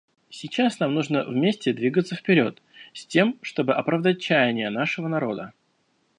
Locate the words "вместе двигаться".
1.25-2.15